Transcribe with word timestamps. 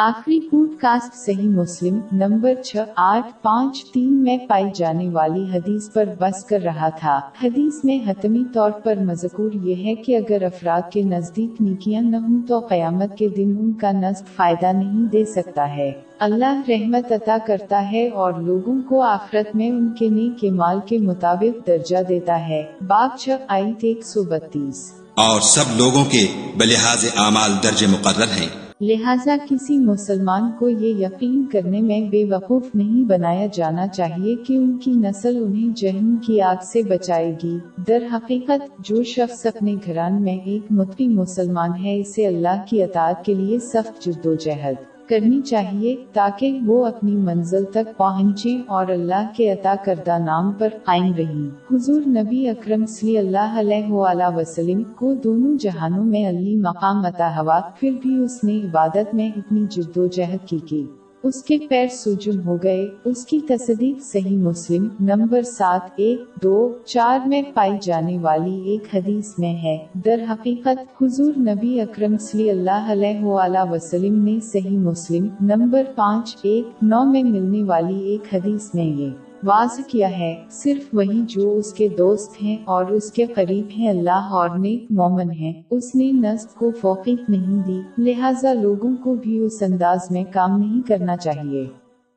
آخری 0.00 0.40
pod 0.40 0.70
cost 0.80 1.14
صحیح 1.14 1.48
مسلم، 1.48 1.98
number 2.12 2.54
چھ، 2.64 2.76
آٹھ، 2.96 3.26
پانچ، 3.42 3.84
تین 3.84 4.22
میں 4.22 4.38
پائی 4.48 4.64
جانے 4.74 5.08
والی 5.08 5.44
حدیث 5.54 5.92
پر 5.92 6.04
بس 6.20 6.44
کر 6.44 6.60
رہا 6.60 6.88
تھا۔ 6.88 7.20
حدیث 7.42 7.84
میں 7.84 8.10
حتمی 8.10 8.42
طور 8.54 8.70
پر 8.70 8.94
مذکور 8.96 9.52
یہ 9.52 9.74
ہے 9.74 9.94
کہ 9.94 10.16
اگر 10.16 10.42
افراد 10.42 10.92
کے 10.92 11.02
نزدیک 11.02 11.62
نیکیاں 11.62 12.02
نہ 12.02 12.16
ہوں 12.16 12.42
تو 12.46 12.58
قیامت 12.58 13.18
کے 13.18 13.28
دن 13.28 13.56
ان 13.60 13.72
کا 13.72 13.92
نزد 13.92 14.36
فائدہ 14.36 14.72
نہیں 14.72 15.06
دے 15.06 15.24
سکتا 15.24 15.76
ہے۔ 15.76 15.92
اللہ 16.18 16.60
رحمت 16.68 17.12
عطا 17.12 17.36
کرتا 17.46 17.92
ہے 17.92 18.08
اور 18.08 18.32
لوگوں 18.32 18.82
کو 18.88 19.02
آخرت 19.02 19.56
میں 19.56 19.70
ان 19.70 19.92
کے 19.98 20.08
نیک 20.08 20.40
کے 20.40 20.50
مال 20.50 20.78
کے 20.86 20.98
مطابق 20.98 21.66
درجہ 21.66 22.02
دیتا 22.08 22.48
ہے۔ 22.48 22.62
باب 22.86 23.10
چھ 23.18 23.28
آئی 23.48 23.72
ایک 23.80 24.06
سو 24.06 24.22
بتیس۔ 24.22 24.92
اور 25.14 25.40
سب 25.40 25.78
لوگوں 25.78 26.04
کے 26.04 26.26
بلحاظ 26.56 27.04
اعمال 27.16 27.50
درج 27.62 27.84
مقرر 27.84 28.40
ہیں۔ 28.40 28.67
لہٰذا 28.80 29.36
کسی 29.50 29.78
مسلمان 29.78 30.50
کو 30.58 30.68
یہ 30.68 31.06
یقین 31.06 31.46
کرنے 31.52 31.80
میں 31.80 32.00
بے 32.00 32.24
وقوف 32.24 32.74
نہیں 32.74 33.04
بنایا 33.04 33.46
جانا 33.52 33.86
چاہیے 33.86 34.36
کہ 34.36 34.56
ان 34.56 34.78
کی 34.78 34.90
نسل 34.90 35.36
انہیں 35.42 35.76
جہن 35.76 36.16
کی 36.16 36.40
آگ 36.40 36.56
سے 36.62 36.82
بچائے 36.82 37.36
گی۔ 37.42 37.58
در 37.88 38.06
حقیقت، 38.12 38.78
جو 38.78 39.02
شخص 39.02 39.46
اپنے 39.46 39.74
گھران 39.86 40.22
میں 40.22 40.36
ایک 40.36 40.62
متقی 40.70 41.08
مسلمان 41.08 41.70
ہے، 41.84 42.00
اسے 42.00 42.26
اللہ 42.26 42.62
کی 42.68 42.82
اطاعت 42.82 43.24
کے 43.24 43.34
لیے 43.34 43.58
سخت 43.58 44.04
جد 44.04 44.26
و 44.26 44.34
جہد۔ 44.34 44.97
کرنی 45.08 45.40
چاہیے 45.40 45.94
تاکہ 46.12 46.58
وہ 46.66 46.86
اپنی 46.86 47.14
منزل 47.16 47.64
تک 47.64 47.96
پہنچے 47.96 48.56
اور 48.66 48.88
اللہ 48.88 49.26
کے 49.36 49.52
عطا 49.52 49.74
کردہ 49.84 50.18
نام 50.18 50.52
پر 50.52 50.68
قائم 50.84 51.12
رہی 51.14 51.48
حضور 51.72 52.00
نبی 52.06 52.48
اکرم 52.48 52.86
صلی 52.86 53.18
اللہ 53.18 53.58
علیہ 53.58 53.90
وآلہ 53.90 54.36
وسلم 54.36 54.82
کو 54.96 55.14
دونوں 55.14 55.56
جہانوں 55.56 56.04
میں 56.04 56.28
علی 56.28 56.56
مقام 56.56 57.04
عطا 57.06 57.30
ہوا، 57.36 57.60
پھر 57.80 57.90
بھی 58.02 58.18
اس 58.18 58.44
نے 58.44 58.56
عبادت 58.58 59.14
میں 59.14 59.30
اتنی 59.36 59.66
جد 59.70 59.96
و 59.96 60.06
جہد 60.06 60.48
کی 60.48 60.58
کی 60.58 60.86
اس 61.22 61.42
کے 61.42 61.58
پیر 61.68 61.86
سوجن 61.86 62.40
ہو 62.40 62.56
گئے۔ 62.62 62.88
اس 63.04 63.26
کی 63.26 63.38
تصدیق 63.48 64.02
صحیح 64.02 64.36
مسلم 64.36 64.88
نمبر 65.00 65.42
سات 65.42 65.80
ایک 65.96 66.42
دو 66.42 66.72
چار 66.84 67.18
میں 67.26 67.42
پائی 67.54 67.72
جانے 67.82 68.18
والی 68.18 68.60
ایک 68.70 68.94
حدیث 68.94 69.38
میں 69.38 69.54
ہے۔ 69.54 69.78
در 70.04 70.24
حقیقت، 70.30 71.02
حضور 71.02 71.32
نبی 71.38 71.80
اکرم 71.80 72.16
صلی 72.18 72.50
اللہ 72.50 72.92
علیہ 72.92 73.24
وآلہ 73.24 73.70
وسلم 73.70 74.24
نے 74.24 74.38
صحیح 74.42 74.78
مسلم 74.78 75.28
نمبر 75.40 75.82
پانچ 75.96 76.36
ایک 76.42 76.82
نو 76.82 77.04
میں 77.04 77.22
ملنے 77.22 77.62
والی 77.62 77.98
ایک 78.00 78.34
حدیث 78.34 78.74
میں 78.74 78.84
یہ 78.84 79.10
واضح 79.44 79.82
کیا 79.86 80.18
ہے، 80.18 80.34
صرف 80.50 80.88
وہی 80.92 81.22
جو 81.28 81.56
اس 81.56 81.72
کے 81.72 81.88
دوست 81.88 82.42
ہیں 82.42 82.56
اور 82.64 82.84
اس 82.84 83.12
کے 83.12 83.26
قریب 83.26 83.66
ہیں 83.76 83.88
اللہ 83.88 84.28
اور 84.30 84.48
نیک 84.58 84.86
مومن 84.90 85.30
ہیں۔ 85.30 85.52
اس 85.70 85.94
نے 85.94 86.12
نصب 86.12 86.58
کو 86.58 86.70
فوقیت 86.80 87.30
نہیں 87.30 87.62
دی، 87.66 87.80
لہٰذا 87.98 88.52
لوگوں 88.52 88.96
کو 89.04 89.14
بھی 89.14 89.38
اس 89.38 89.62
انداز 89.62 90.10
میں 90.10 90.24
کام 90.32 90.58
نہیں 90.60 90.88
کرنا 90.88 91.16
چاہیے۔ 91.16 91.87